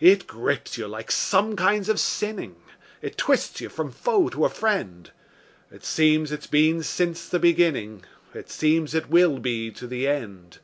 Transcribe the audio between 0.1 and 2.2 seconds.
grips you like some kinds of